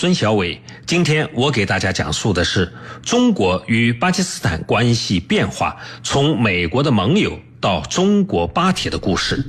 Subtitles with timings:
[0.00, 0.62] 孙小伟。
[0.86, 9.44] 今天我给大家讲述的是中国与巴基斯坦关系变化，从美国的盟友到中国巴铁的故事。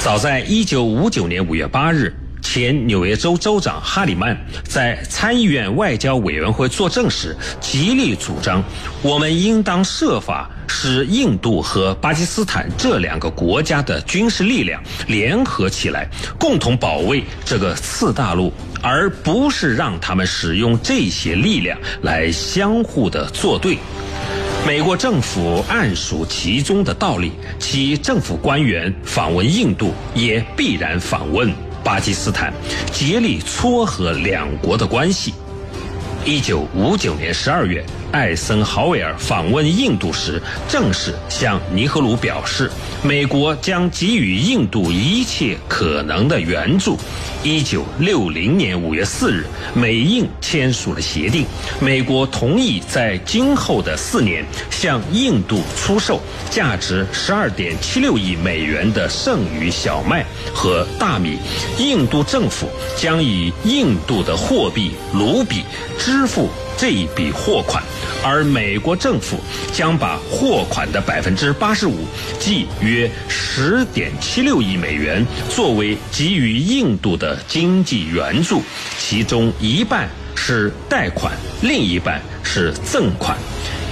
[0.00, 2.14] 早在一九五九年五月八日。
[2.40, 4.34] 前纽约州州长哈里曼
[4.64, 8.62] 在参议院外交委员会作证时，极力主张
[9.02, 16.08] 我们应当设法使印度和巴基斯坦这两个国家的军事力量联合起来，
[16.38, 18.50] 共同保卫这个次大陆，
[18.82, 23.78] 而不是让他们使用这些力量来相互的作对。
[24.66, 31.52] 美国政府暗属其中的道理，其政府官员访问印度也必然访问。
[31.84, 32.52] 巴基斯坦
[32.92, 35.32] 竭力撮合两国的关系。
[36.24, 37.82] 一九五九年十二月，
[38.12, 42.70] 艾森豪威尔访问印度时，正式向尼赫鲁表示，
[43.02, 46.98] 美国将给予印度一切可能的援助。
[47.44, 51.46] 一九六零年五月四日，美印签署了协定，
[51.80, 61.38] 美国同意在今后的四年向印度出售价值十二点七六亿美元的剩余小麦和大米，
[61.78, 65.62] 印度政府将以印度的货币卢比
[65.96, 66.48] 支付。
[66.78, 67.82] 这一笔货款，
[68.24, 69.36] 而美国政府
[69.72, 72.06] 将把货款的百分之八十五，
[72.38, 78.62] 即约十点七六亿美元，作为给予印度的经济援助，
[78.96, 83.36] 其中一半是贷款，另一半是赠款。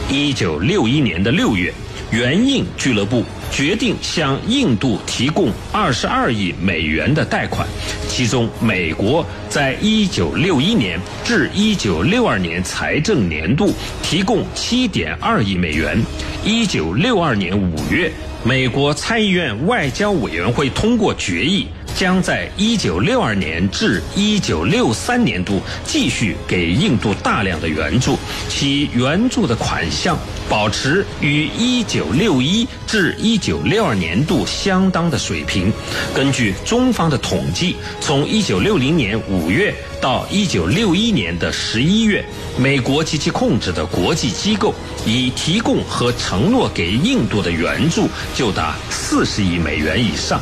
[0.09, 1.75] 一九六一年的六月。
[2.13, 7.67] 援印俱乐部决定向印度提供二十二亿美元的贷款，
[8.09, 15.99] 其中美国在一九六一年至一九六二年财政年度提供七点二亿美元。
[16.45, 18.13] 一九六二年五月，
[18.45, 21.67] 美国参议院外交委员会通过决议。
[21.97, 28.19] 将在一九六二年至一九六三年度继续给印度大量的援助，
[28.51, 35.73] 其援助的款项保持与一九六一至一九六二年度相当的水平。
[36.15, 42.23] 根据中方的统计，从一九六零年五月到一九六一年的十一月，
[42.59, 44.75] 美国及其控制的国际机构
[45.07, 50.39] 已提供和承诺给印度的援助就达四十亿美元以上。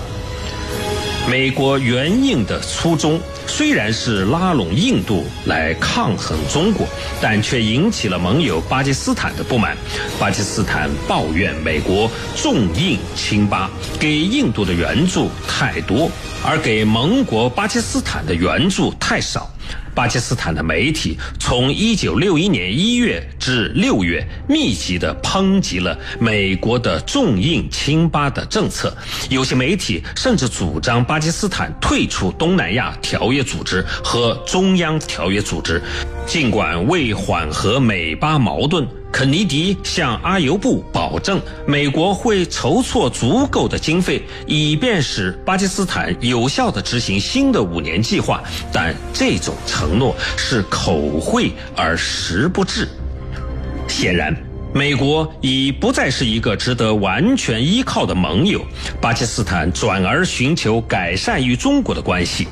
[1.27, 6.87] 美国援印的初衷虽然是拉拢印度来抗衡中国，
[7.21, 9.75] 但却引起了盟友巴基斯坦的不满。
[10.21, 16.11] 巴基斯坦抱怨美国重印轻巴，给印度的援助太多，
[16.45, 19.51] 而给盟国巴基斯坦的援助太少。
[19.94, 28.94] 巴基斯坦的媒体从1961年1月至6月密集地抨击了美国的重印亲巴的政策，
[29.31, 35.81] 有些媒体甚至主张巴基斯坦退出东南亚条约组织和中央条约组织。
[36.26, 52.89] 尽管为缓和美巴矛盾，肯尼迪向阿尤布保证，美国会筹措足够的经费，以便使巴基斯坦有效地执行新的五年计划，但这种承承诺是口惠而实不至。
[53.87, 54.34] 显然。
[54.75, 58.61] 美国已不再是一个值得完全依靠的盟友，
[59.01, 62.49] 巴基斯坦转而寻求改善与中国的关系。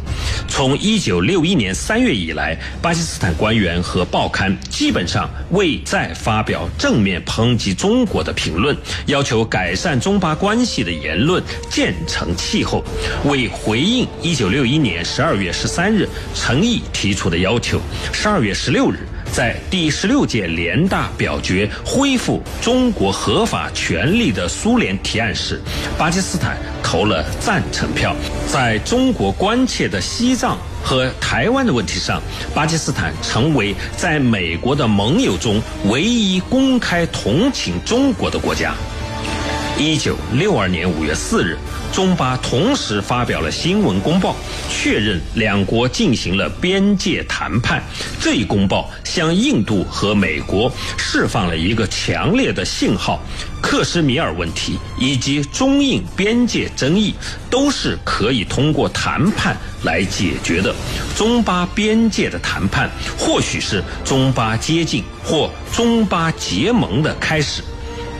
[0.46, 12.84] 从一九六一年三月以来，巴基斯坦官员和报刊基本上未再发表正面抨击中国的评论，要求改善中巴关系的言论渐成气候。
[13.24, 17.80] 为回应一九六一年十二月十三日陈毅提出的要求，
[18.12, 18.98] 十二月十六日。
[19.32, 25.58] 在第十六届联大表决恢复中国合法权利的苏联提案时，
[25.96, 28.14] 巴基斯坦投了赞成票。
[28.46, 32.20] 在中国关切的西藏和台湾的问题上，
[32.54, 38.74] 巴基斯坦成为在美国的盟友中唯一公开同情中国的国家。
[39.82, 41.58] 一九六二年五月四日。
[41.92, 44.36] 中巴同时发表了新闻公报，
[44.70, 47.82] 确认两国进行了边界谈判。
[48.20, 53.20] 这一公报向印度和美国释放了一个强烈的信号：
[53.60, 57.12] 克什米尔问题以及中印边界争议
[57.50, 60.72] 都是可以通过谈判来解决的。
[61.16, 67.62] 中巴边界的谈判或许是中巴接近或中巴结盟的开始。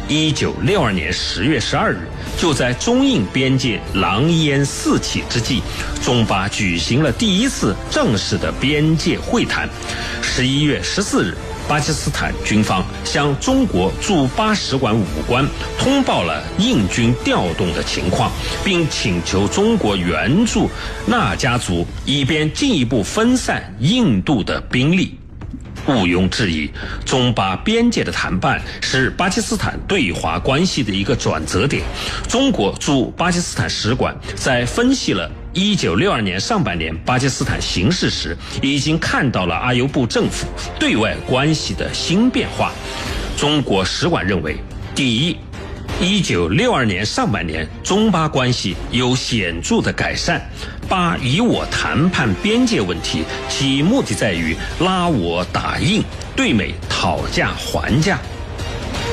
[0.09, 1.99] 一九六二年十月十二日。
[2.39, 5.61] 就在中印边界狼烟四起之际，
[6.03, 9.69] 中巴举行了第一次正式的边界会谈。
[10.23, 11.37] 十一月十四日，
[11.69, 15.47] 巴基斯坦军方向中国驻巴使馆武官
[15.79, 18.33] 通报了印军调动的情况，
[18.65, 20.69] 并请求中国援助
[21.07, 25.17] 纳加族，以便进一步分散印度的兵力。
[25.87, 26.71] 毋庸置疑，
[27.05, 31.83] 中巴边界的谈判是巴基斯坦对华关系的一个转折点。
[32.29, 40.47] 中国驻巴基斯坦使馆在分析了1962年上半年巴基斯坦形势时，已经看到了阿尤布政府
[40.79, 42.73] 对外关系的新变化。
[43.37, 44.57] 中国使馆认为，
[44.95, 45.37] 第一。
[46.03, 50.43] 一九六二年上半年，中巴关系有显著的改善。
[50.89, 56.03] 巴以我谈判边界问题，其目的在于拉我打印，
[56.35, 58.19] 对美讨价还价。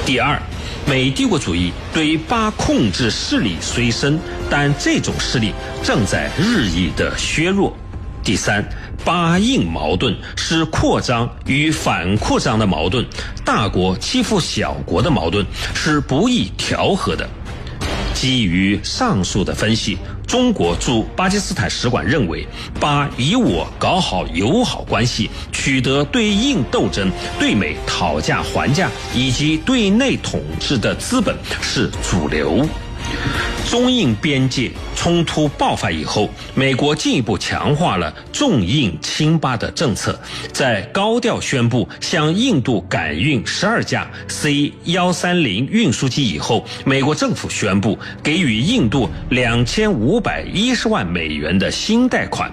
[0.03, 0.41] 第二，
[0.88, 4.19] 美帝国主义对巴控制势力虽深，
[4.50, 5.53] 但这种势力
[5.83, 7.77] 正在日益的削弱。
[8.24, 8.68] 第三。
[9.05, 13.05] 巴印矛盾是扩张与反扩张的矛盾，
[13.43, 17.27] 大国欺负小国的矛盾是不易调和的。
[18.13, 19.97] 基于上述的分析，
[20.27, 22.45] 中国驻巴基斯坦使馆认为，
[22.79, 27.09] 巴以我搞好友好关系，取得对印斗争、
[27.39, 32.67] 对美讨价还价以及对内统治的资本是主流。
[33.69, 40.19] 中印边界冲突爆发以后，美国进一步强化了重印轻巴的政策，
[40.51, 52.51] 在高调宣布向印度赶运十二架 C 幺三零运输机以后，美国政府宣布给予印度两千五百一十万美元的新贷款。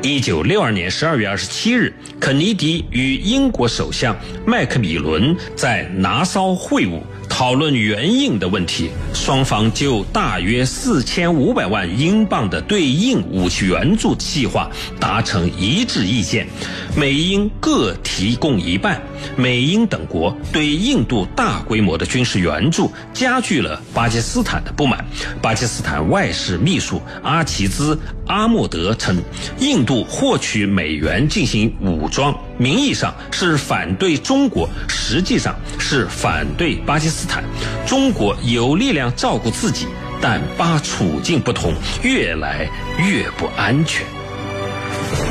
[0.00, 4.16] 一九六二年十二月二十七日，肯尼迪与英国首相
[4.46, 7.00] 麦克米伦在拿骚会晤。
[7.38, 14.68] 讨论援印的问题，双方就大约四千五百万英镑的对应武器援助计划
[14.98, 16.48] 达成一致意见，
[16.96, 19.00] 美英各提供一半。
[19.36, 25.04] 美英等国对印度大规模的军事援助加剧了巴基斯坦的不满。
[25.40, 27.94] 巴基斯坦外事秘书阿齐兹·
[28.26, 29.16] 阿莫德称，
[29.58, 37.42] 印度获取美元进行武装，名义上是反对中国，实际上是反对巴基斯坦。
[37.86, 39.86] 中国有力量照顾自己，
[40.20, 42.68] 但巴处境不同，越来
[42.98, 44.17] 越不安全。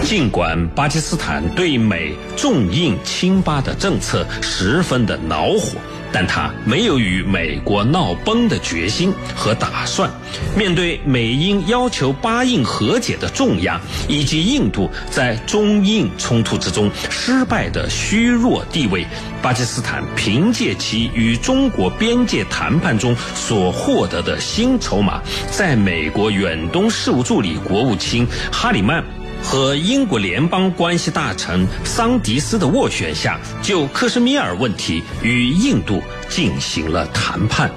[0.04, 5.80] 尽管巴基斯坦对美重印轻巴的政策十分的恼火。
[6.10, 10.10] 但他没有与美国闹崩的决心和打算。
[10.56, 19.06] 面对美英要求巴印和解的重压，以及印度在中印冲突之中失败的虚弱地位，
[19.42, 25.22] 巴基斯坦凭借其与中国边界谈判中所获得的新筹码，
[25.52, 29.04] 在美国远东事务助理国务卿哈里曼。
[29.44, 37.72] 和英国联邦关系大臣桑迪斯的斡旋下，就克什米尔问题与印度进行了谈判。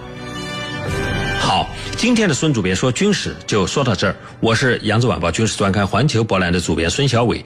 [1.38, 4.14] 好，今天的孙主编说军事就说到这儿。
[4.40, 7.44] 我是扬子晚报军事专刊环球博览的主编孙小伟。